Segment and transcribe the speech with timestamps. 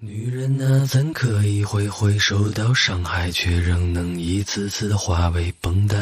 [0.00, 5.96] 女人啊，怎可以会会受到伤害，却仍能一次次的化为绷带？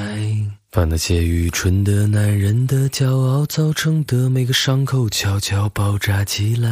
[0.71, 6.69] 把那些愚蠢的男人的骄傲造成的每个伤口悄悄包扎起来。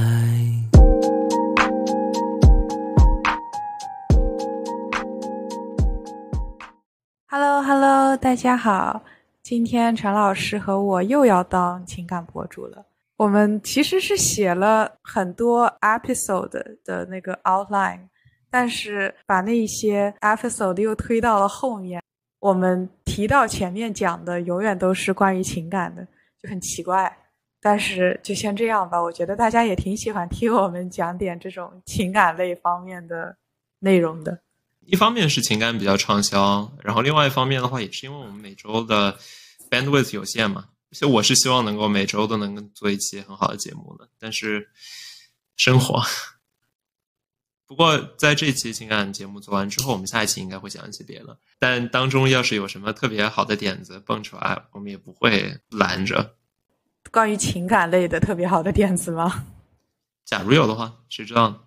[7.28, 9.02] Hello，Hello，大家好，
[9.42, 12.84] 今天陈老师和我又要当情感博主了。
[13.24, 18.00] 我们其实是写了很多 episode 的那个 outline，
[18.50, 22.02] 但是把那一些 episode 又推到了后面。
[22.38, 26.06] 我们提到前面讲的永远都是关于情感的，
[26.38, 27.10] 就很奇怪。
[27.62, 33.34] 但是就先这样吧，我觉得大家也挺喜欢听我们讲点这种情感类方面的
[33.78, 34.38] 内容的。
[34.84, 39.16] 一方面是情感比较畅销，然后另外一方面的话，也是因为我们每周的
[39.70, 40.66] bandwidth 有限嘛。
[40.94, 44.68] 其实我是希望能够每周都能做一期很好的节目的，但是
[45.56, 46.00] 生活。
[47.66, 51.36] 不过在这期情感节目做完之后，我们下一期应该会讲一些别的。
[51.58, 56.36] 但当中要是有什么特别好的点子蹦出来，我们也不会拦着。
[57.10, 59.46] 关于情感类的特别好的点子吗？
[60.24, 61.60] 假如有的话，谁知道呢？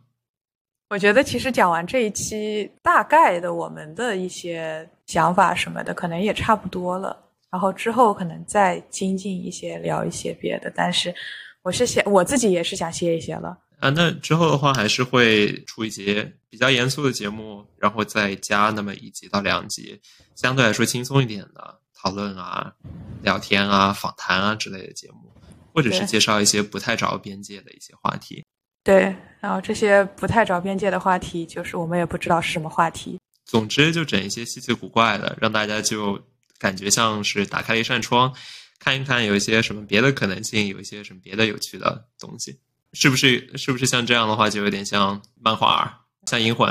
[0.88, 7.27] 我觉得其实讲完这一期，大概的我们的一些想法什么的，可能也差不多了。
[7.50, 10.72] 然后之后可能再精进一些，聊一些别的。
[10.76, 11.14] 但是
[11.62, 13.58] 我是想，我自己也是想歇一歇了。
[13.80, 20.02] 啊，那之后的话还是会出一些比较严肃的节目，然后再加那么一集到两集，
[20.36, 22.74] 相对来说轻松一点的讨论啊、
[23.22, 25.32] 聊天啊、访谈啊之类的节目，
[25.74, 28.44] 或者是介绍一些不太着边界的一些话题。
[28.84, 33.20] 对，然后这些不太着边界的话题，就是我们也不知道是什么话题。
[33.46, 36.20] 总之，就整一些稀奇古怪的，让大家就。
[36.60, 38.34] 感觉像是打开了一扇窗，
[38.80, 42.60] 看一看有一些什么别的可能性，有一些什么别的有趣的东西，
[42.94, 43.56] 是不是？
[43.58, 46.70] 是不是像这样的话，就有点像漫画，像《银魂》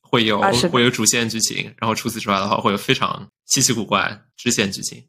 [0.00, 0.40] 会有
[0.70, 5.04] 会有主线剧情，然后除此之外的话，会有非常稀奇古怪支线剧情。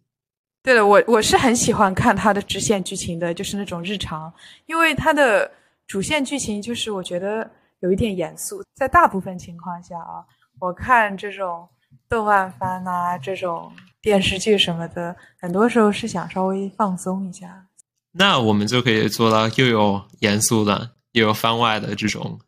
[0.63, 4.33] 对的，我我是很喜欢看它的支线剧情的，就是那种日常，
[4.65, 5.51] 因为它的
[5.85, 7.47] 主线剧情就是我觉得
[7.81, 10.25] 有一点严肃，在大部分情况下啊，
[10.59, 11.67] 我看这种
[12.09, 13.71] 动漫番啊，这种。
[14.05, 17.65] 电视剧什么的，很多时候是想稍微放松一下。
[18.11, 22.39] 那我们就可以做到又有严肃的，又有番外的这种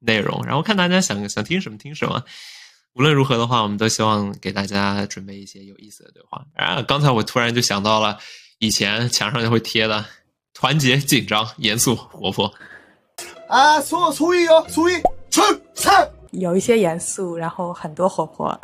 [0.00, 2.22] 内容，然后看大家想想听什么听什么。
[2.92, 6.44] 无论如何的话，我们都希望给大家准备一些有意思的对话。
[6.54, 8.18] 啊，刚才我突然就想到了
[8.58, 10.04] 以前墙上就会贴的
[10.52, 12.52] “团结、紧张、严肃、活泼”。
[13.48, 15.00] 啊，所注意哦，注意，
[15.30, 15.40] 出
[15.72, 16.06] 菜。
[16.32, 18.60] 有一些严肃，然后很多活泼。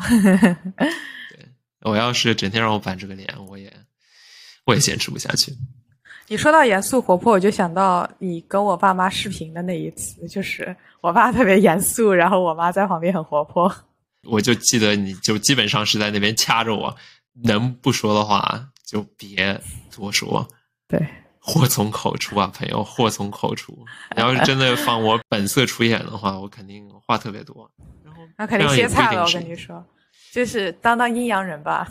[1.83, 3.73] 我要是整天让我板这个脸，我也
[4.65, 5.53] 我也坚持不下去。
[6.29, 13.71] 你说到严肃活泼，我就想到你跟我爸妈视频的那一次，就是我爸特别严肃，然后我妈在旁边很活泼。
[14.25, 16.97] 我就记得你就基本上是在那边掐着我，
[17.45, 19.61] 能不说的话就别
[19.95, 20.49] 多说。
[20.87, 21.05] 对，
[21.41, 23.77] 祸从口出啊，朋友，祸从口出。
[24.15, 27.69] 你要是真的放我本色出演的话，我肯定话特别多。
[28.05, 29.85] 然后 那肯定歇菜了，我跟你说。
[30.33, 31.87] 就是当当阴阳人吧，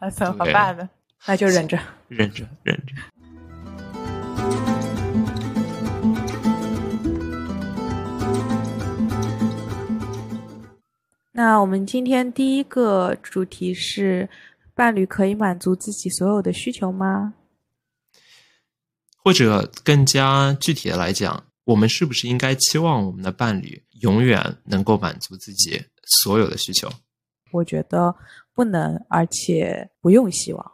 [0.00, 0.88] 那 怎么办呢？
[1.26, 2.94] 那就忍着，忍着，忍着。
[11.32, 14.28] 那我们今天第一个主题是：
[14.72, 17.34] 伴侣可以满足自己所有的需求吗？
[19.24, 25.82] 或者更加具体的来讲，我们是不是应该期望我们的伴侣永远能够满足自己
[26.22, 26.88] 所有的需求？
[27.54, 28.14] 我觉得
[28.52, 30.72] 不能，而且不用希望。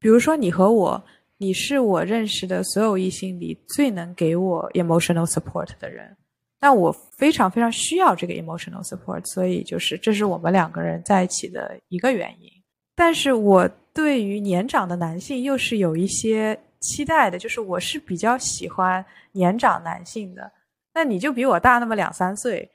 [0.00, 1.04] 比如说，你和我，
[1.38, 6.16] 你是我认识的所有异性里最能给我 emotional support 的人，
[6.58, 12.50] 但我非常非常需要这个 emotional support，所以就是这是我们两个人在一起的一个原因。
[12.96, 20.50] 但是我对于年长的男性又是有一些期待的，就是我是比较喜欢年长男性的。
[20.92, 22.68] 那你就比我大那么两三岁，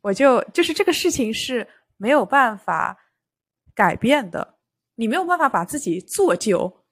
[0.00, 1.68] 我就就是这个事情是。
[2.02, 2.98] 没有办法
[3.76, 4.56] 改变的，
[4.96, 6.82] 你没有办法把自己做旧，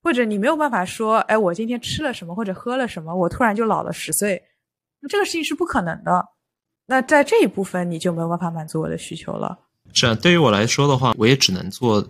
[0.00, 4.40] 或者你没有办法说，哎，我今天吃了什么或者喝了什么，我突然就老了十岁，
[5.00, 6.24] 那这个事情是不可能的。
[6.86, 9.58] 那在这一部分，你就没有办法满足我的需求了。
[9.92, 12.00] 是啊，对于我来说的话，我也只能做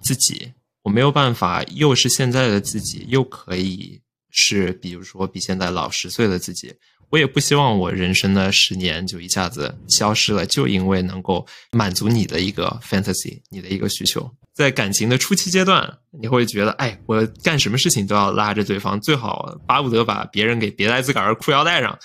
[0.00, 4.00] 自己，我没有办法又是现在的自己，又可以
[4.30, 6.74] 是比如说比现在老十岁的自己。
[7.10, 14.30] 我也不希望我人生的十年就一下子消失了，就因为能够满足你的一个 fantasy，你的一个需求。
[14.54, 21.98] 在感情的初期阶段，你会觉得，哎，我干什么事情都要拉着对方，最好巴不得把别人给别在自个儿裤腰带上。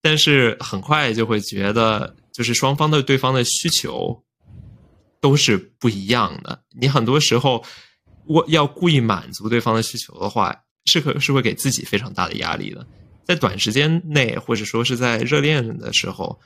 [0.00, 4.22] 但是很快就会觉得，就是双方的对方的需求
[5.20, 6.62] 都是不一样的。
[6.78, 7.64] 你很多时候
[8.26, 10.56] 我要故意满足对方的需求的话，
[10.86, 12.86] 是可是会给自己非常大的压力的。
[13.24, 16.40] 在短时间内，或者说是在热恋的时候，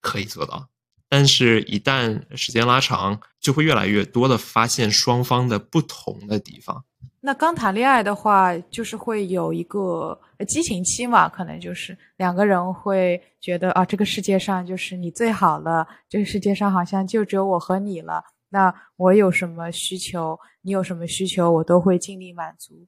[0.00, 0.68] 可以做到。
[1.08, 6.84] 但是，一旦时间拉长，就会越来越多的发现双方的不同的地方。
[7.20, 10.18] 那刚谈恋爱的话，就是会有一个
[10.48, 18.24] 激情期嘛，可能就是两个人会觉得啊，这个世界上就是你最好了，这个世界上好像就只有我和你了。
[18.48, 22.86] 那我有什么需求，你有什么需求，我都会尽力满足。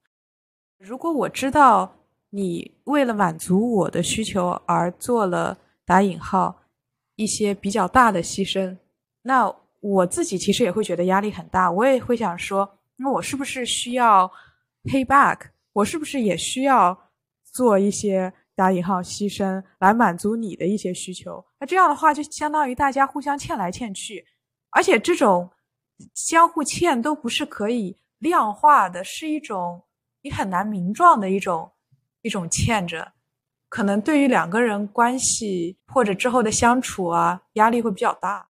[0.78, 1.96] 如果我知道
[2.36, 6.54] 你为了满足我的需求而做了打引号。
[7.18, 8.76] 一些比较大的牺牲，
[9.22, 9.50] 那
[9.80, 11.70] 我自己其实也会觉得压力很大。
[11.70, 14.30] 我也会想说，那我是不是需要
[14.84, 15.38] pay back？
[15.72, 16.94] 我是不是也需要
[17.54, 21.42] 做一些打引号牺牲来满足你的一些需求？
[21.58, 24.22] 那这样的话，就相当于大家互相欠来欠去，
[24.68, 25.50] 而且这种
[26.12, 29.82] 相互欠都不是可以量化的，是一种
[30.20, 31.72] 你很难名状的一种
[32.26, 33.12] 一种欠着。
[33.68, 38.48] 可能对于两个人关系或者之后的相处啊，压力会比较大，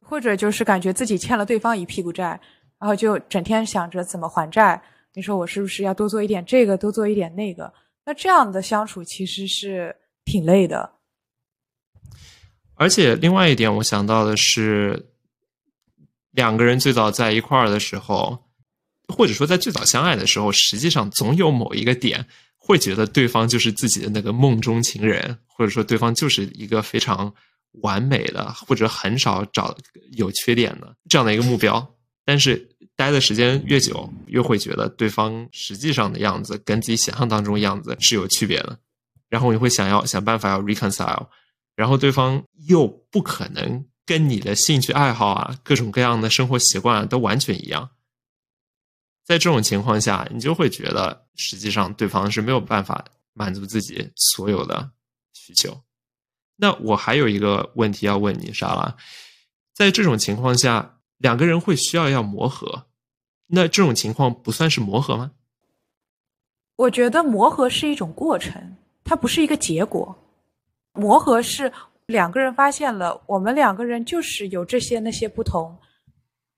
[0.00, 2.40] 或者就是感觉自己欠了对方一屁股债，
[2.78, 4.80] 然后就整天想着怎么还债。
[5.14, 7.72] 你说我是不是要多做一点这个，多做一点那个？
[8.04, 9.94] 那这样的相处其实是
[10.24, 10.92] 挺累的。
[12.76, 15.10] 而且另外一点，我想到的是，
[16.30, 18.44] 两个人最早在一块儿的时候，
[19.08, 22.26] 或者说在最早相爱的时候，实际上总有某一个点。
[22.66, 27.30] 会觉得对方就是自己的那个梦中情人，或者说对方就是一个非常
[27.82, 29.76] 完美的，或者很少找
[30.12, 31.86] 有缺点的这样的一个目标。
[32.24, 32.66] 但是
[32.96, 38.78] 待的时间越久，越会觉得对方实际上的样子跟自己想象当中样子是有区别的。
[39.28, 41.26] 然后你会想要想办法要 reconcile，
[41.76, 47.90] 然后对方又不可能跟你的兴趣爱好啊、各种各样的生活习惯啊都完全一样。
[49.24, 54.90] 在这种情况下，你就会觉得，实际上对方是没有办法满足自己所有的
[55.32, 55.80] 需求。
[56.56, 58.96] 那我还有一个问题要问你，莎拉，
[59.72, 62.86] 在这种情况下，两个人会需要要磨合，
[63.46, 65.32] 那这种情况不算是磨合吗？
[66.76, 70.16] 我觉得磨合是一种过程，它不是一个结果。
[70.92, 71.72] 磨合是
[72.06, 75.76] 两个人发现了，我们两个人就是有这些那些不同。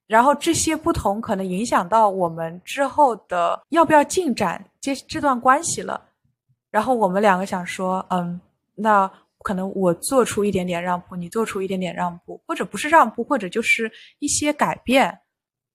[0.07, 6.01] 然后这些不同可能影响到我们之后的要不要进展这这段关系了。
[6.71, 8.39] 然后我们两个想说，嗯，
[8.75, 15.19] 那可能我做出一点点让步，你做出一点点让步，或者不是让步，或者就是一些改变，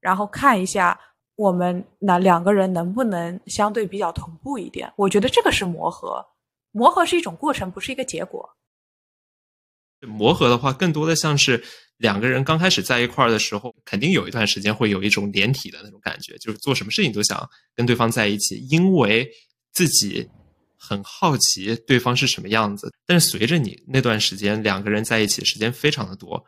[0.01, 0.99] 然后看一下
[1.37, 4.91] 我们那两个人能不能相对比较同步一点。
[4.97, 6.25] 我觉得这个是磨合，
[6.71, 8.49] 磨合是一种过程，不是一个结果。
[10.01, 11.63] 磨合的话，更多的像是。
[12.03, 19.31] 两个人刚开始在一块儿的时候，肯定有一段时间会有一种连体的那种感觉，就是做什么事情都想跟对方在一起，因为
[19.73, 20.29] 自己
[20.77, 22.93] 很好奇对方是什么样子。
[23.07, 26.45] 但是随着你那段时间两个人在一起时间非常的多，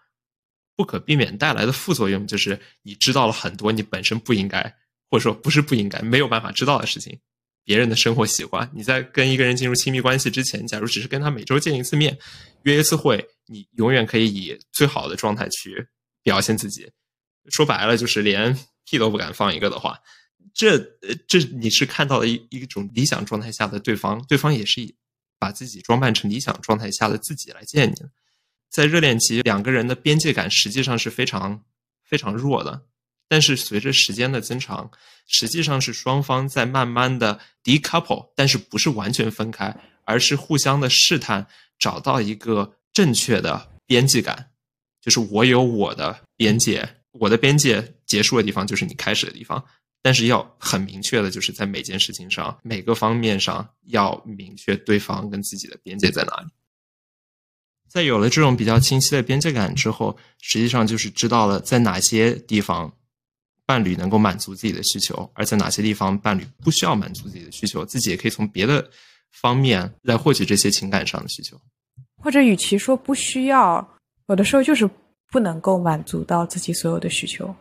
[0.75, 4.61] 不可避免带来的副作用就是你知道了很多你本身不应该，
[5.09, 7.17] 或者说不是不应该，没有办法知道的事情。
[7.63, 12.19] 别人的生活习惯，你在跟一个人进入亲密关系之前，假如只是跟他每周见一次面，
[12.65, 15.87] 约一次会，你永远可以以最好的状态去
[16.23, 16.91] 表现自己。
[17.49, 19.99] 说白了，就是连屁都不敢放一个的话，
[20.55, 20.79] 这
[21.29, 24.95] 这你是看到了一一种理想状态下的对方，对方也是以
[25.39, 27.95] 把自己装扮成理想状态下的自己来见你。
[28.71, 31.63] 在热恋期，两个人的边界感实际上是非常
[32.03, 32.87] 非常弱的。
[33.27, 34.91] 但是随着时间的增长，
[35.27, 39.75] 实际上是双方在慢慢的 decouple，但是不是完全分开，
[40.05, 41.47] 而是互相的试探，
[41.79, 44.53] 找到一个正确的边界感，
[45.03, 49.63] 就是我有我的边界，我的边界结束的地方就是你开始的地方，
[50.01, 56.49] 但是要很明确的，就是在每件事情上、每个方面上要明确对方跟自己的边界在哪里。
[57.87, 62.91] 在有了这种比较清晰的边界感之后，实际上就是知道了在哪些地方。
[63.67, 68.91] 伴侣能够满足自己的需求，而在哪些地方伴侣不需要满足自己的需求，自己也可以从别的
[69.31, 71.59] 方面来获取这些情感上的需求。
[72.25, 73.87] 或者，与其说不需要，
[74.29, 74.89] 有的时候就是
[75.31, 77.55] 不能够满足到自己所有的需求。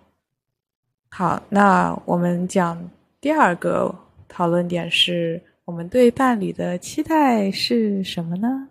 [1.10, 2.90] 好，那我们讲
[3.20, 3.94] 第二个
[4.30, 8.70] 讨论点是我们对伴侣的期待是什么呢？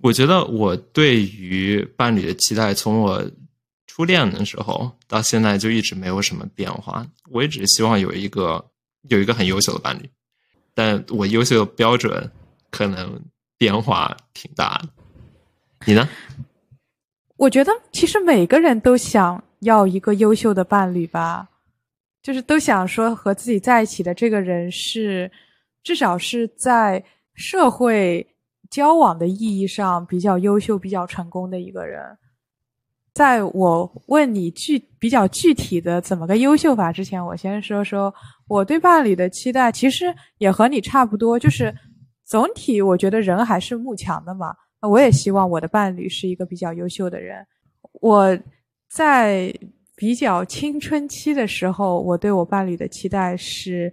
[0.00, 3.28] 我觉得我对于伴侣的期待，从我。
[3.92, 8.64] 初恋的时候到现在就一直没有什么变化，我也只希望有一个
[9.08, 10.08] 有一个很优秀的伴侣，
[10.72, 12.30] 但我优秀的标准
[12.70, 13.20] 可能
[13.58, 14.88] 变化挺大的。
[15.86, 16.08] 你呢？
[17.36, 21.48] 我觉得其实每个人都想要一个优秀的伴侣吧，
[22.22, 25.30] 就是都想说和自己在一起的这个人是
[25.82, 27.02] 至少是在
[27.34, 28.26] 社会
[28.68, 32.18] 交往的意义上比较优秀、比较成功的一个人。
[33.14, 38.14] 在我问你具比较具体的怎么个优秀法之前，我先说说
[38.46, 41.74] 我对伴侣的期待，其实也和你差不多，就是
[42.24, 44.54] 总体我觉得人还是慕强的嘛。
[44.88, 47.46] 我也希望我的伴侣是一个比较优秀的人。
[48.00, 48.38] 我
[48.88, 49.52] 在
[49.94, 53.92] 比较青春期的时候，我对我伴侣的期待是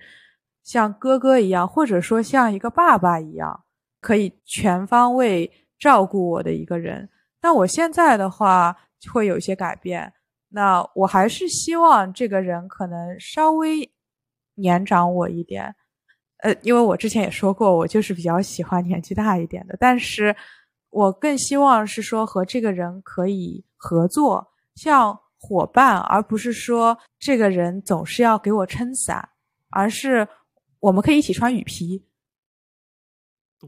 [0.64, 3.66] 像哥哥一样，或者说像一个爸爸一样，
[4.00, 7.10] 可以全方位照顾我的一个人。
[7.42, 8.76] 但我现在的话
[9.12, 10.14] 会有一些改变，
[10.50, 13.92] 那我还是希望这个人可能稍微
[14.56, 15.76] 年长我一点。
[16.44, 20.34] 呃，因为我之前也说过，我就是比较喜欢年纪大一点的，但是。
[20.90, 29.30] 我更希望是说和这个人可以合作，像伙伴，而不是说这个人总是要给我撑伞，
[29.70, 30.28] 而是
[30.80, 32.06] 我们可以一起穿雨披。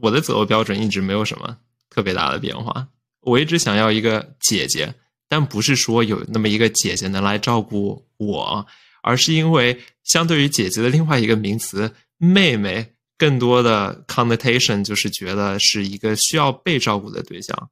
[0.02, 1.58] 我的择偶标准一直没有什么
[1.88, 2.88] 特别大的变化，
[3.20, 4.94] 我一直想要一个姐姐，
[5.28, 8.66] 但不是说有那么一个姐姐能来照顾我，
[9.02, 12.94] 而是因为相对于姐姐的另外一个名词“妹妹”。
[13.20, 17.70] 更多的 connotation 就是觉得是一个需要被照顾的对象，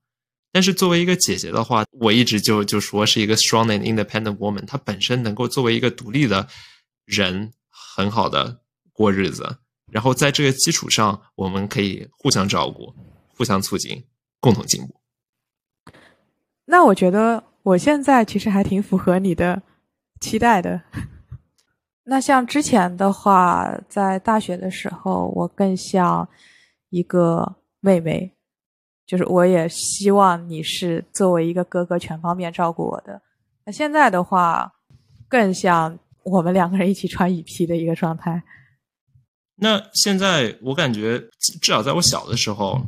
[0.53, 6.47] 但是作为一个姐姐的话，我一直就就说是一个 strong and independent woman，她本身能够作为一个独立的
[7.07, 8.61] 人，很好的
[8.93, 9.57] 过日子，
[9.91, 12.95] 然后在这个基础上，我们可以互相照顾，
[13.35, 14.05] 互相促进，
[14.41, 15.01] 共同进步。
[16.67, 19.63] 那我觉得我现在其实还挺符合你的
[20.21, 20.83] 期待的。
[22.11, 26.27] 那像之前的话，在大学的时候，我更像
[26.89, 28.33] 一个妹妹，
[29.07, 33.21] 就是我也希望你是作为一个哥哥全方面照顾我的。
[33.67, 34.73] 那现在的话，
[35.29, 38.43] 更像我们两个人一起穿雨披的一个状态。
[39.57, 41.19] 那现在我感觉，
[41.61, 42.81] 至少在我小的时候，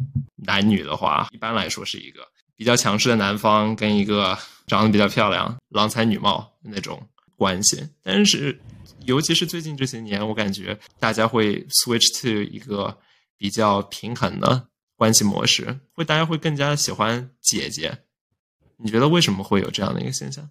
[0.46, 2.22] 男女的话，一般来说是一个
[2.56, 6.98] 比较强势的男方跟一个长得比较漂亮、郎才女貌那种
[7.36, 8.58] 关系，但是。
[9.07, 12.99] 尤其是最近这些年，我感觉大家会 switch to 一个
[13.37, 17.99] 比较平衡的关系模式，会大家会更加喜欢姐姐。
[18.76, 20.49] 你觉得为什么会有这样的一个现象？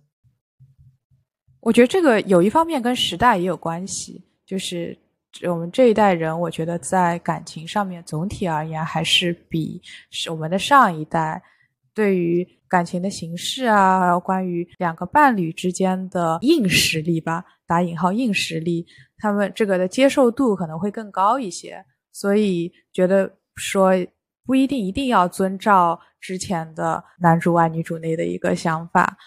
[1.62, 4.98] 我觉得这个有一方面跟时代也有关系，就是
[5.44, 9.82] 我们这一代人，我觉得在感情上面总体而言还是比
[10.30, 11.42] 我们的上一代
[12.00, 17.44] 对于感情的形式啊，还有关于两个伴侣之间的硬实力吧。
[17.68, 18.88] 打引号硬实力，
[19.18, 23.92] 他们这个的接受度可能会更高一些，所以觉得说
[24.46, 29.18] 不一定一定要遵照之前的男主外女主内的一个想法。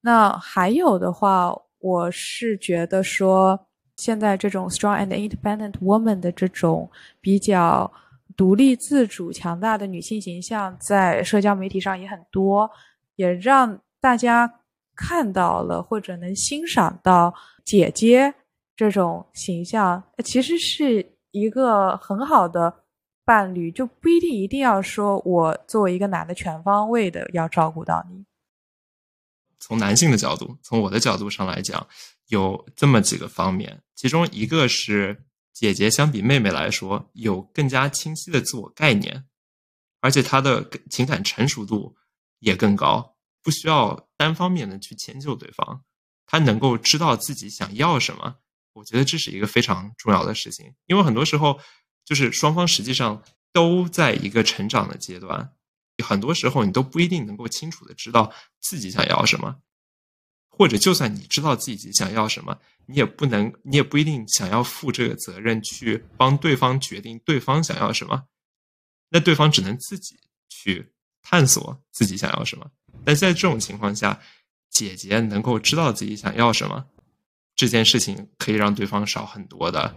[0.00, 7.92] 那还有的话，我是觉得说现在这种 strong and independent woman 的这种比较
[8.36, 12.70] 独立自主、强大的女性形象，在社交媒体上也很多，
[13.16, 14.60] 也让大家
[14.94, 17.34] 看到了或者能欣赏到。
[17.64, 18.34] 姐姐
[18.74, 22.82] 这种形象，其实是一个很好的
[23.24, 28.24] 伴侣，就不一定一定要说我作为一个男的全方位的要照顾到你。
[29.60, 31.86] 从男性的角度，从我的角度上来讲，
[32.26, 39.26] 有这么几个方面，其中一个是姐姐相比妹妹来说有更加清晰的自我概念，
[40.00, 41.96] 而且她的情感成熟度
[42.38, 45.84] 也更高，不需要单方面的去迁就对方。
[46.24, 48.36] 他能够知道自己想要什么，
[48.72, 50.74] 我觉得这是一个非常重要的事情。
[50.86, 51.60] 因为很多时候，
[52.06, 55.52] 就是双方实际上都在一个成长的阶段，
[56.02, 59.56] 很多时候你都不一定能够清楚的知道自己想要什么，
[60.54, 62.56] 或者就算你知道自己想要什么，
[62.86, 68.24] 你也不能，你也不一定想要负这个责任去帮对方决定对方想要什么，
[69.08, 70.16] 那对方只能自己
[70.48, 70.92] 去
[71.22, 72.70] 探索自己想要什么。
[73.04, 74.20] 但在这种情况下，
[74.68, 76.86] 姐姐能够知道自己想要什么，
[77.56, 79.94] 这件事情可以让对方少很多的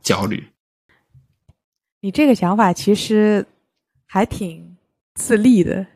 [0.00, 0.48] 焦虑。
[2.00, 3.44] 你这个想法其实
[4.06, 4.76] 还挺
[5.14, 5.86] 自立的，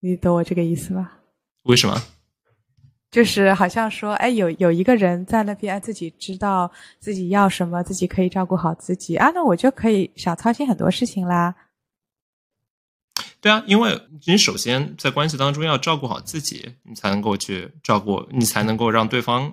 [0.00, 1.12] 你懂我这个意思吗？
[1.62, 2.02] 为什么？
[3.10, 11.54] 就是好像说，哎，有有一个人在那边，自己知道自己要什么，自己可以照顾好自己啊，那我就可以少操心很多事情啦。
[13.40, 19.52] 对啊，因为你首先在关系当中要照顾好自己，你才能够去照顾，你才能够让对方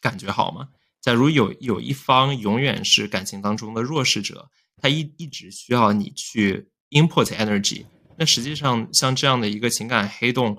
[0.00, 0.68] 感觉好嘛。
[1.00, 7.84] 假如有有一方永远是感情当中的弱势者，他一一直需要你去 input energy。
[8.16, 10.56] 那实际上，像这样的一个情感黑洞，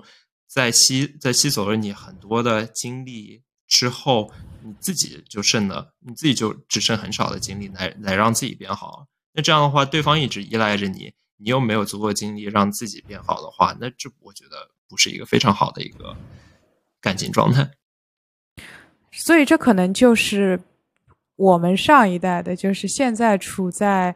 [0.54, 4.30] 在吸在吸走了你很多的精力之后，
[4.62, 9.04] 你自己就剩了，你自己就只剩很少的精力来来让自己变好。
[9.32, 16.16] 那这样的话，对方一直依赖着你，你又没有足够精力让自己变好的话，那这我觉得不是一个非常好的一个
[17.00, 17.68] 感情状态。
[19.10, 20.60] 所以，这可能就是
[21.34, 24.14] 我们上一代的，就是现在处在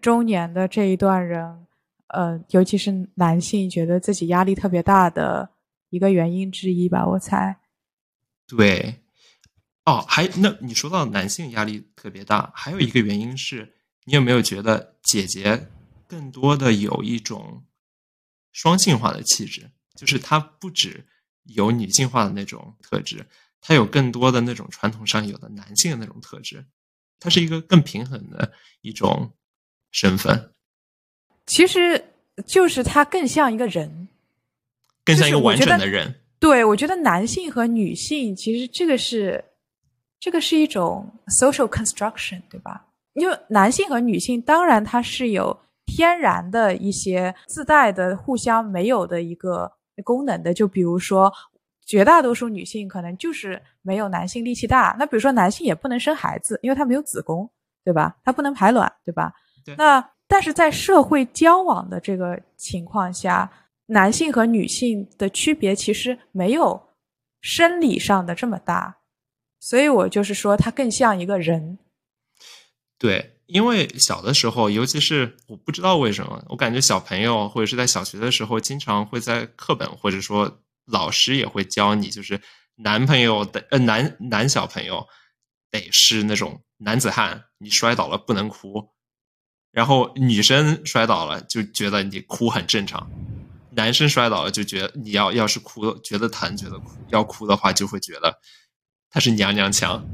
[0.00, 1.66] 中年的这一段人，
[2.14, 5.50] 呃，尤其是男性，觉得自己压力特别大的
[5.90, 7.60] 一个原因之一吧，我猜。
[8.46, 9.02] 对，
[9.84, 15.68] 哦，还那你说到男性压力特别大，还有一个原因是你有没有觉得姐姐
[16.08, 17.64] 更多的有一种
[18.52, 21.06] 双性化的气质，就是她不止
[21.44, 23.26] 有女性化的那种特质。
[23.60, 26.64] 她有更多的那种传统上有的男性的那种特质，
[27.18, 29.32] 他是一个更平衡的一种
[29.90, 30.54] 身份。
[31.46, 32.14] 其实
[32.46, 34.08] 就是他更像一个人，
[35.10, 36.14] 更像一个完整的人。
[36.38, 39.44] 对，我觉得男性和女性其实这个是
[40.18, 42.86] 这个是一种 social construction，对吧？
[43.14, 49.70] 因为男性和女性当然它是有天然的一些自带的、互相没有的一个
[50.04, 51.32] 功能的，就比如说。
[51.86, 54.94] 绝大多数女性可能就是没有男性力气大。
[54.96, 57.50] 那比如说，男性也不能生孩子，因为他没有子宫，
[57.84, 58.16] 对吧？
[58.22, 59.32] 他不能排卵，对吧？
[59.76, 63.50] 那但是在社会交往的这个情况下，
[63.90, 66.88] 男性和女性的区别其实没有
[67.40, 68.98] 生理上的这么大，
[69.60, 71.78] 所以我就是说，他更像一个人。
[72.98, 80.60] 对，因为小的时候，尤其是我不知道为什么，我感觉小朋友或者是在小学的时候，经常会在课本或者说。
[80.86, 82.40] 老师也会教你，就是
[82.74, 85.06] 男朋友的呃男男小朋友
[85.70, 88.88] 得是那种男子汉，你摔倒了不能哭，
[89.70, 93.08] 然后女生摔倒了就觉得你哭很正常，
[93.72, 98.40] 男生摔倒了就觉得你要要是哭觉得疼觉得哭要哭的话就会觉得
[99.10, 100.06] 他是娘娘腔，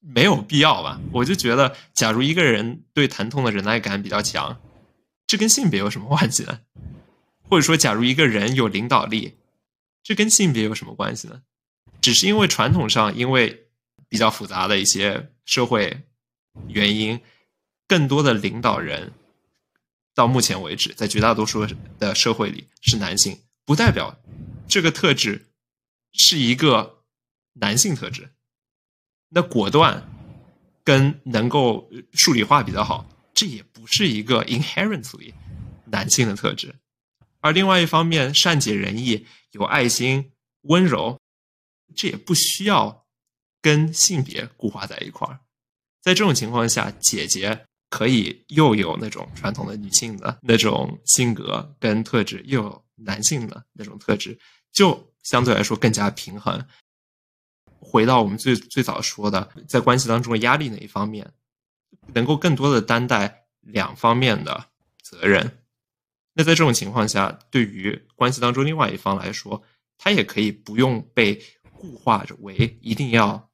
[0.00, 1.00] 没有必要吧？
[1.12, 4.60] 我就觉得，假如一个人对疼痛的忍耐感比较强，
[5.26, 6.60] 这跟性别有什么关系呢？
[7.48, 9.38] 或者说，假如一个人有领导力，
[10.02, 11.42] 这跟性别有什么关系呢？
[12.02, 13.68] 只是因为传统上，因为
[14.08, 16.02] 比较复杂的一些社会
[16.68, 17.20] 原因，
[17.88, 19.12] 更多的领导人
[20.14, 21.66] 到目前为止，在绝大多数
[21.98, 24.16] 的社会里是男性，不代表
[24.68, 25.50] 这个特质
[26.12, 27.02] 是一个
[27.54, 28.32] 男性特质。
[29.30, 30.08] 那果断
[30.84, 35.34] 跟能够数理化比较好，这也不是一个 inherently
[35.86, 36.76] 男性的特质。
[37.40, 41.20] 而另外一方面，善解人意、有爱心、温柔，
[41.96, 43.04] 这也不需要
[43.60, 45.40] 跟性别固化在一块儿。
[46.00, 54.36] 在这种情况下，姐姐可以又有那种传统的女性的那种性格跟特质，又有男性的那种特质，
[54.72, 56.60] 就相对来说更加平衡。
[57.78, 61.32] 回到我们最最早说的，在关系当中的压力那一方面，
[62.12, 64.64] 能够更多的担待两方面的
[65.00, 65.58] 责任。
[66.32, 69.62] 那在这种情况下，对于关系当中另外一方来说，
[69.96, 73.48] 他也可以不用被固化为一定要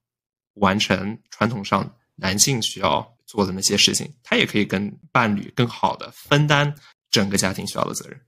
[0.54, 6.74] 完成传统上男性需要做的那些事情，他也可以跟伴侣更好的分担
[7.10, 8.20] 整个家庭需要的责任。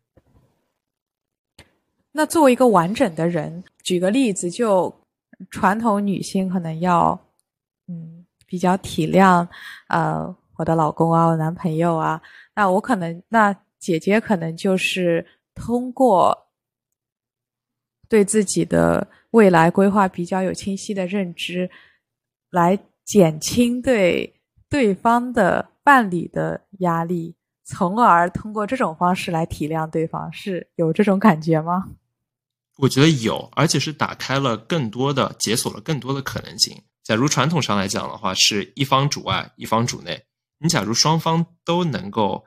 [2.13, 4.95] 那作为一个完整的人，举个例子，就
[5.51, 7.19] 传统女性可能要
[7.89, 9.47] 嗯比较体谅
[9.89, 12.23] 呃我的老公啊，我男朋友啊，
[12.55, 13.55] 那我可能那。
[13.83, 16.47] 姐姐可能就是通过
[18.09, 21.69] 对自己的未来规划比较有清晰的认知，
[22.51, 24.33] 来减轻对
[24.73, 31.91] 对方的伴侣的压力，从而通过这种方式来体谅对方，是有这种感觉吗？
[32.79, 36.83] 我觉得有，而且是打开了更多的、解锁了更多的可能性。
[37.03, 40.25] 假如传统上来讲的话，是一方主外，一方主内。
[40.59, 42.45] 你假如双方都能够。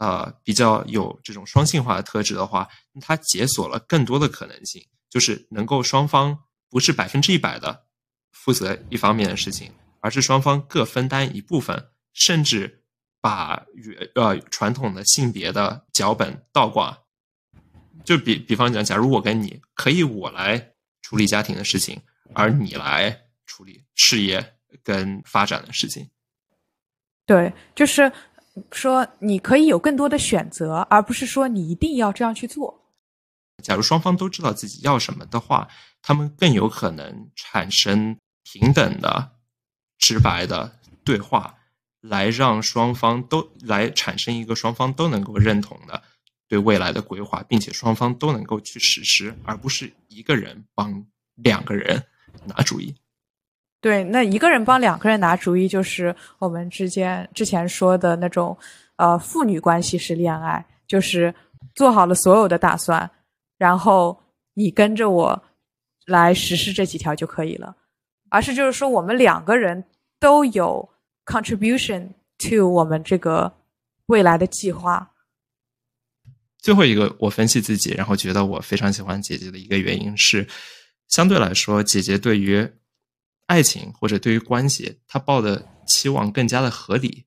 [0.00, 2.68] 呃，比较有这种双性化的特质的话，
[3.00, 6.36] 它解锁了更多的可能性，就是能够双方
[6.68, 7.84] 不是百分之一百的
[8.32, 9.70] 负责一方面的事情，
[10.04, 12.84] 而是双方各分担一部分，甚至
[13.22, 16.98] 把与呃传统的性别的脚本倒挂。
[18.04, 21.98] 就比比方讲，假如我跟你可以我来处理家庭的事情，
[22.34, 26.10] 而你来处理事业跟发展的事情。
[27.24, 28.12] 对，就是。
[28.70, 32.88] 说你可以有更多的选择，而不是说你一定要这样去做。
[33.64, 35.66] 假如双方都知道自己要什么的话，
[36.00, 39.32] 他们更有可能产生平等的、
[39.98, 40.70] 直白的
[41.04, 41.54] 对话，
[42.00, 46.02] 来让双方都来产生一个双方都能够认同的
[46.48, 51.04] 对未来的规划，并且双方都能够去实施，而不是一个人帮
[51.34, 52.02] 两个人
[52.44, 52.94] 拿主意。
[53.80, 58.56] 对，那一个人帮两个人拿主意，就是我们之间之前说的那种，
[58.96, 61.34] 呃，父女关系式恋爱，就是
[61.74, 63.10] 做好了所有的打算，
[63.58, 64.18] 然后
[64.54, 65.42] 你跟着我
[66.06, 67.76] 来实施这几条就可以了，
[68.34, 69.84] 而是就是说我们两个人
[70.18, 70.90] 都有
[71.24, 73.54] contribution to 我们这个
[74.06, 75.12] 未来的计划。
[76.58, 80.48] 最后一个，我分析自己，然后觉得我非常喜欢姐姐的一个原因是，
[81.06, 82.68] 相对来说，姐姐对于
[83.46, 87.26] 爱情或者对于关系，她抱的期望更加的合理。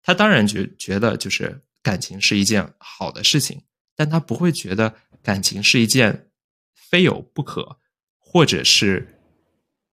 [0.00, 3.64] 她当然觉觉得就是感情是一件好的事情，
[3.96, 6.30] 但她不会觉得感情是一件
[6.72, 7.80] 非有不可，
[8.20, 9.13] 或者是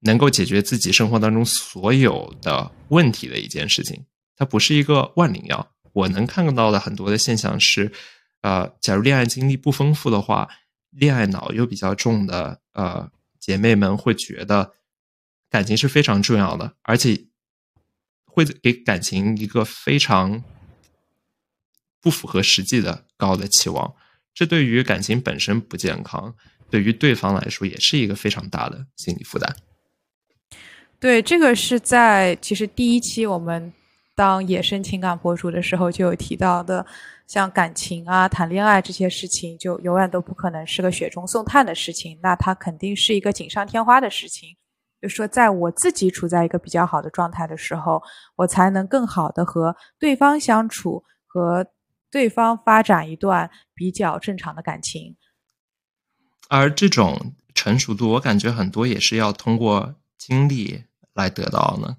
[0.01, 4.05] 能够解决自己生活当中所有的问题的一件事情。
[4.37, 5.73] 它不是一个万灵药。
[5.93, 7.93] 我能看到的很多的现象是。
[8.43, 10.49] 呃，假如恋爱经历不丰富的话，
[10.93, 14.73] 恋爱脑又比较重的呃姐妹们会觉得
[15.51, 17.27] 感情是非常重要的，而且
[18.25, 20.43] 会给感情一个非常
[22.01, 23.95] 不符合实际的高的期望，
[24.33, 26.35] 这对于感情本身不健康，
[26.71, 29.55] 对于对方来说也是一个非常大的心理负担。
[31.01, 33.73] 对，这个是在其实第一期我们
[34.15, 36.87] 当野生情感博主的时候就有提到的。
[37.27, 42.19] 像感情啊、谈恋爱这些事情，就永远都不可能是个雪中送炭的事情。
[42.21, 44.49] 那它肯定是一个锦上添花的事情。
[45.01, 48.03] 就说在我自己处在一个比较好的状态的时候，
[48.35, 51.65] 我才能更好的和对方相处，和
[52.11, 55.17] 对方发展一段比较正常的感情。
[56.49, 60.83] 而这种成熟度，我感觉很多也是要通过经历
[61.15, 61.97] 来得到呢。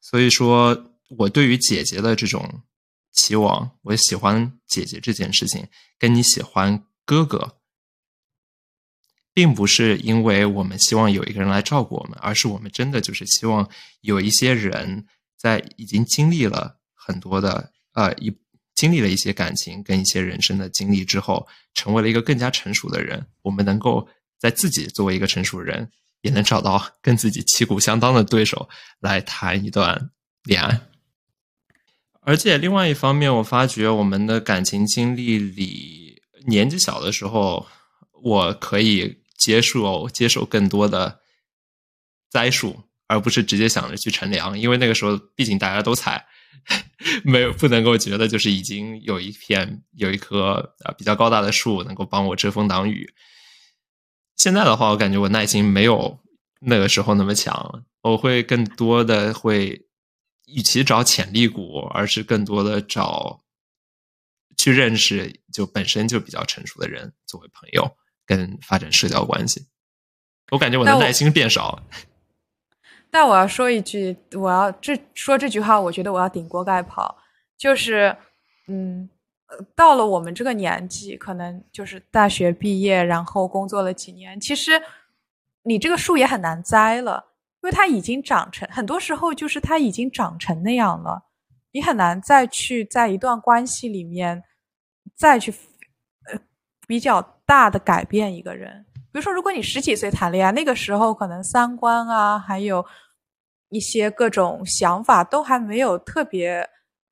[0.00, 2.62] 所以说我对于姐姐的这种。
[3.14, 5.68] 期望我喜欢姐姐这件事情，
[5.98, 7.58] 跟你喜欢哥哥，
[9.34, 13.68] 并不是因为我们希望有一个人来照顾我们，而是我们真的就是希望
[14.00, 18.34] 有一些人在已经经历了很多的呃一
[18.74, 23.26] 经历了一些感情跟一些人生的经历之后，成为了一个更加成熟的人。
[23.42, 28.68] 我们能够在自己作为一个成熟人，也能找到跟自己旗鼓相当的对手
[29.00, 30.10] 来谈一段
[30.44, 30.80] 恋爱。
[32.24, 37.66] 而且另外一方面，我发觉我们的感情经历里，年纪小的时候，
[38.22, 41.20] 我可以接受接受更多的
[42.30, 46.24] 栽树，而不是直接想着去乘凉，因为那个时候毕竟大家都踩，
[47.24, 53.12] 没有不能够觉得就是已经有一片有一棵啊比较高大的树能够帮我遮风挡雨。
[54.42, 56.18] 现在的话，我感觉我耐心没有
[56.62, 59.86] 那个时候那么强，我会更多的会。
[60.46, 63.40] 与其找潜力股，而是更多的找
[64.56, 69.68] 去认识就本身就比较成熟的人作为朋友，跟发展社交关系。
[70.50, 71.84] 我感觉我的耐心变少了。
[73.08, 77.16] 但我要说一句，我要这说这句话，我觉得我要顶锅盖跑。
[77.56, 78.14] 就是，
[78.66, 79.08] 嗯，
[79.74, 84.72] 到了我们这个年纪，可能就是大学毕业，然后工作了几年，其实
[85.62, 87.28] 你这个树也很难栽了。
[87.62, 91.22] 因为它已经长成，很多时候就是它已经长成那样了，
[91.70, 94.42] 你很难再去在一段关系里面
[95.14, 95.52] 再去
[96.32, 96.40] 呃
[96.88, 98.84] 比较大的改变一个人。
[99.12, 102.84] 比如说，如果你十几岁谈恋爱，那个时候可能三观啊，还有
[103.68, 106.68] 一些各种想法都还没有特别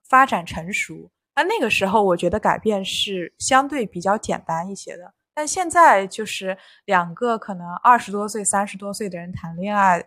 [0.08, 5.14] 发展成熟，那那个时候我觉得改变是相对比较简单一些的。
[5.34, 10.06] 但现在就是两个可能二十多岁、三十多岁的人谈恋爱。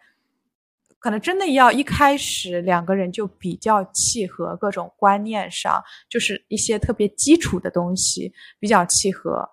[1.00, 9.50] 可能真的要一开始两个人就比较契合，各种观念上就是一些特别基础的东西比较契合。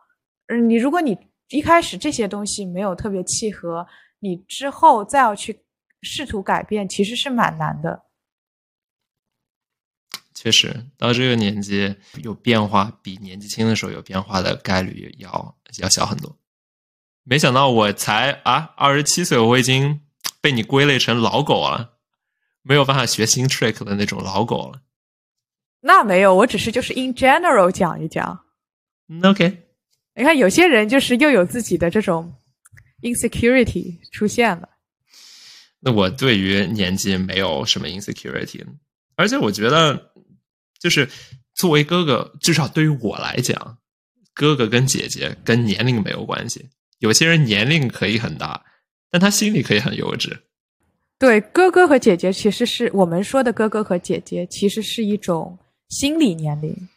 [0.46, 3.84] 嗯，你如果你一开始这些东西没有特别契合，
[4.20, 5.64] 你之后再要去
[6.02, 8.00] 试图改变，其实是蛮难的。
[10.40, 16.38] 确实，到这个年纪有变化，比年纪轻的时候有变化的概率要要小很多。
[17.24, 20.00] 没想到我才啊二十七岁，我已经。
[20.42, 21.98] 被你归类成老狗了，
[22.62, 24.80] 没有办法学新 trick 的那种老狗了。
[25.82, 28.40] 那没有，我只是就是 in general 讲一讲。
[29.22, 29.64] OK，
[30.14, 32.34] 你看有些人就是又有自己的这种
[33.02, 34.66] insecurity 出现了。
[35.80, 38.64] 那我对于年纪没有什么 insecurity，
[39.16, 40.10] 而且我觉得
[40.80, 41.08] 就是
[41.54, 43.78] 作为哥哥，至少对于我来讲，
[44.34, 46.70] 哥哥跟姐姐跟年龄没有关系。
[46.98, 48.64] 有些人年龄可以很大。
[49.12, 50.38] 但他心里可以很幼稚，
[51.18, 56.88] 对，哥哥和姐姐其实是我们说的哥哥和姐姐，其实是一种心理年龄。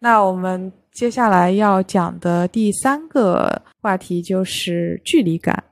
[0.00, 5.64] 那我们接下来要讲的第三个话题就是距离感，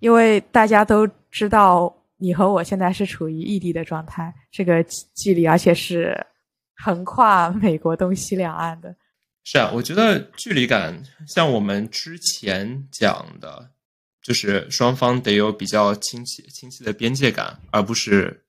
[0.00, 6.26] 因为大家都知道你和我现在是处于异地的状态，这个距离而且是
[6.74, 8.94] 横跨美国东西两岸的。
[9.44, 13.70] 是啊，我觉得距离感像我们之前讲的，
[14.20, 18.44] 就是双方得有比较清晰清晰的边界感，而不是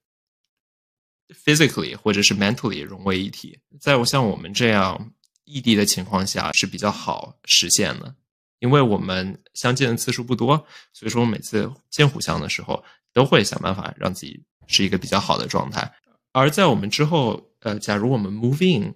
[1.45, 3.59] physically 或者是 mentally 融为一体。
[3.79, 5.11] 在我像我们这样
[5.43, 8.15] 异地的情况下是比较好实现的，
[8.59, 12.83] 因为我们相见的次数不多，所以说每次见互相的时候
[13.17, 15.91] 都会想办法让自己是一个比较好的状态。
[16.31, 18.93] 而在我们之后，呃，假如我们 moving，。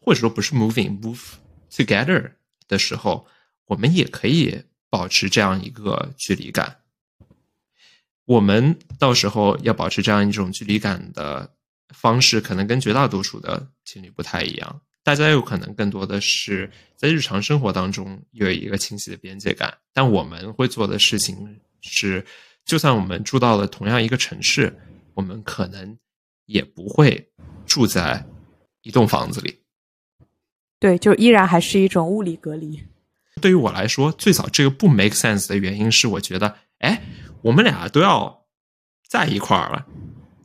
[0.00, 1.32] 或者说不是 moving move
[1.70, 2.30] together
[2.66, 3.26] 的时候，
[3.66, 6.78] 我们也可以保持这样一个距离感。
[8.24, 11.52] 我们到时候要保持这样一种距离感的
[11.90, 14.80] 方式，可能跟绝大多数的情侣不太一样。
[15.02, 22.24] 大家有可能更多的是在日常生活当中有一个清晰的边界感，但我们会做的事情是，
[22.68, 24.78] 就算我们住到了同样一个城市，
[25.14, 25.98] 我们可能
[26.44, 27.32] 也不会
[27.64, 28.26] 住在
[28.82, 29.62] 一栋房子里。
[30.78, 32.84] 对，就依然还是一种物理隔离。
[33.40, 37.02] 对于我来说，最早这个不 make sense 的原因是，我觉得，哎，
[37.40, 38.44] 我们俩都要
[39.08, 39.86] 在一块儿了，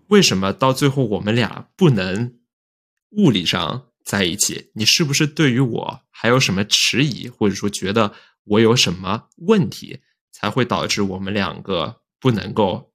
[0.07, 2.39] 为什么到最后我们俩不能
[3.17, 4.71] 物理上在一起？
[4.75, 8.13] 你是不是对于我还有什么迟疑，或者说觉得
[8.45, 9.99] 我有什么问题，
[10.31, 12.89] 才会导致我们两个不能够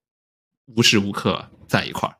[0.75, 2.17] 无时无刻在一块儿？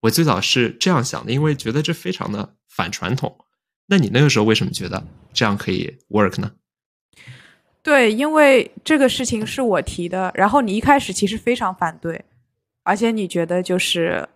[0.00, 3.44] 我最早是这样想的，因为觉得这非常的反传统。
[3.86, 6.50] 那你那个时候为什么觉得这样可以 work 呢？
[7.80, 12.24] 对，因为这个事情是我提的，然后你一开始其实非常反对，
[12.82, 14.28] 而且你觉得就是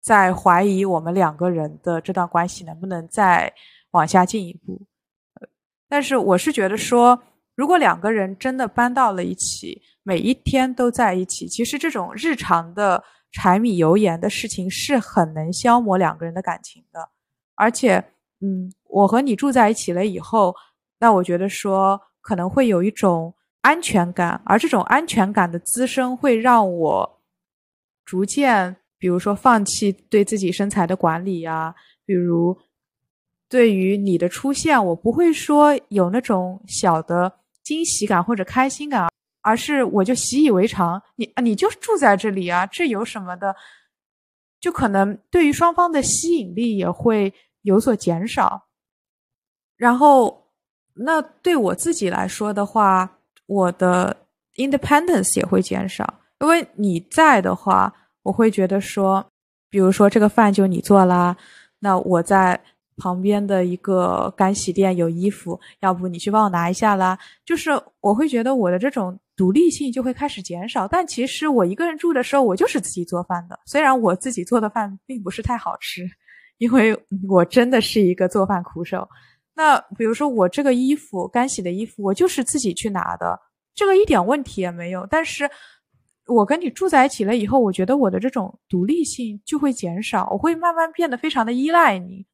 [0.00, 3.52] 在怀疑我们两个人的这段关系能不能再
[3.90, 4.86] 往下进一步。
[5.88, 7.20] 但是我是觉得说，
[7.54, 17.08] 如果两个人真的搬到了一起，每一天都在一起，其实这种日常的柴米油盐的事情是很能消磨两个人的感情的，
[17.54, 18.04] 而且。
[18.40, 20.54] 嗯，我和你住在一起了以后，
[20.98, 27.22] 那我觉得说可能会有一种安全感，而这种安全感的滋生会让我
[28.04, 32.58] 逐渐，比如说放弃对自己身材的管理呀，比如
[33.48, 37.32] 对于你的出现，我不会说有那种小的
[37.64, 39.10] 惊喜感或者开心感，
[39.42, 41.02] 而是我就习以为常。
[41.16, 43.56] 你啊，你就住在这里啊，这有什么的？
[44.60, 47.34] 就可能对于双方的吸引力也会。
[47.64, 48.66] 有所减少，
[49.78, 50.50] 然后
[50.92, 53.10] 那对我自己来说的话，
[53.46, 54.14] 我的
[54.56, 56.04] independence 也会减少，
[56.40, 57.90] 因为你在的话，
[58.22, 59.26] 我会觉得说，
[59.70, 61.34] 比如说这个饭就你做啦，
[61.78, 62.62] 那我在
[62.96, 70.86] 旁边的一个干洗店有衣服，要不你去帮我拿一下啦，就是我会觉得我的这种独立性就会开始减少。
[70.86, 76.08] 但其实我一个人住的时候，我就是自己做饭的，虽然我自己做的饭并不是太好吃。
[76.58, 76.96] 因为
[77.28, 79.06] 我真的是一个做饭苦手，
[79.56, 83.36] 那比如说我这个衣服干洗的衣服，我就是自己去拿的，
[83.74, 85.04] 这个一点问题也没有。
[85.10, 85.50] 但是，
[86.28, 92.24] 我跟你住在一起了以后，我觉得我的这种独立性就会减少，我会慢慢变得非常的依赖你，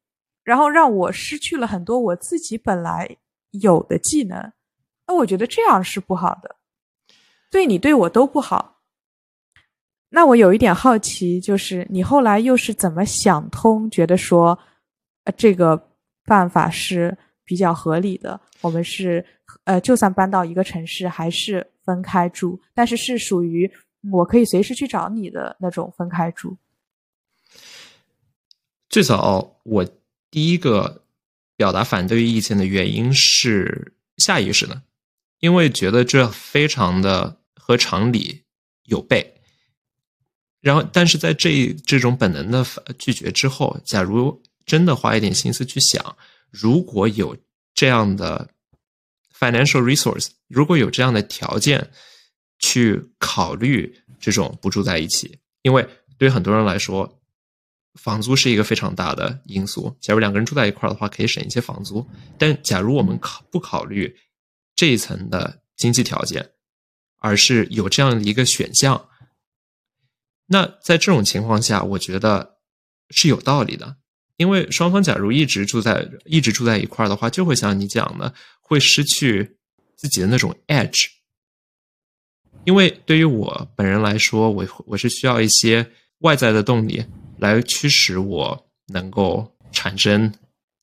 [0.43, 3.17] 然后让我失去了很多我自己本来
[3.51, 4.51] 有的技能。
[5.07, 6.55] 那我觉得这样是不好的，
[7.49, 8.79] 对你对我都不好。
[10.09, 14.57] 那我有一点好奇，就是你后来又是怎么想通，觉得说，
[15.23, 15.89] 呃，这个
[16.25, 18.39] 办法是比较合理的？
[18.59, 19.25] 我们是，
[19.63, 23.71] 呃，就算搬到一个城市，还是分开住，但是是属于
[24.11, 26.57] 我可以随时去找你的那种分开住。
[28.89, 29.85] 最早我
[30.31, 31.03] 第一个
[31.55, 34.81] 表达反对意见的原因是下意识的，
[35.39, 38.43] 因为觉得这非常的和常理
[38.85, 39.27] 有悖。
[40.61, 42.65] 然后，但是在这这种本能的
[42.97, 46.15] 拒绝之后，假如真的花一点心思去想，
[46.49, 47.35] 如果有
[47.73, 48.49] 这样的
[49.37, 51.89] financial resource，如果有这样的条件
[52.59, 57.20] 去考虑这种不住在一起，因为对于很多人来说，
[57.95, 59.95] 房租是一个非常大的因素。
[59.99, 62.05] 假如两个人住在一块儿的话，可以省一些房租。
[62.37, 64.15] 但假如我们考不考虑
[64.75, 66.51] 这一层的经济条件，
[67.17, 69.09] 而是有这样的一个选项。
[70.47, 72.57] 那在这种情况下，我觉得
[73.09, 73.97] 是有道理的，
[74.37, 79.57] 因为双方假如一直住在一直住在一块儿的话，就会像你讲的，会失去
[79.95, 81.07] 自己的那种 edge。
[82.63, 87.03] 因为对于我本人来说，我我是需要一些外在的动力
[87.41, 90.31] 来驱使我能够产生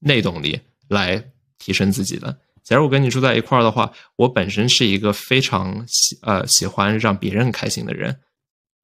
[0.01, 1.23] 内动力来
[1.57, 2.37] 提升自己的。
[2.65, 8.19] 假如我跟你住在一块儿的话，我本身是一个非常喜呃喜欢让别人开心的人，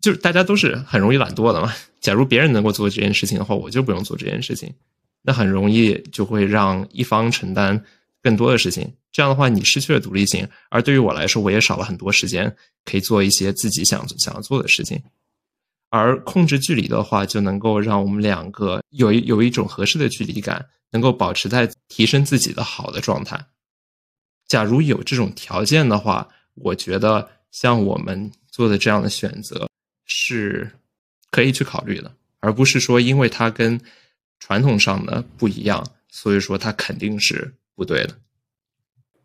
[0.00, 1.74] 就是大家都是很容易懒惰的嘛。
[2.00, 4.72] 假如别人能够做这件事情的话，我就不用做这件事情，
[5.22, 7.84] 那很容易就会让一方承担
[8.22, 8.90] 更多的事情。
[9.10, 15.02] 这样的话，你失去了独立性，而对于我来说，我也少了很多时间可以做一些自己想想要做的事情。
[15.90, 23.46] 而控制距离的话，就能够让我们两个有一有一种合适的距离感，能够保持在提升自己的好的状态。
[24.46, 29.68] 假如有这种条件的话，我觉得像我们做的这样的选择
[30.04, 30.70] 是
[31.30, 33.80] 可以去考虑的，而不是说因为它跟
[34.38, 38.16] 传统上的不一样，所以说它肯定是不对的。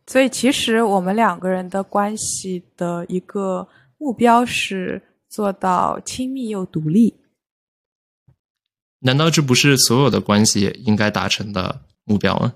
[0.07, 3.67] 所以，其实我们两个人的关系的一个
[3.97, 7.15] 目标是做到亲密又独立。
[9.01, 12.53] 难道这不是所有的关系应该达成的目标吗？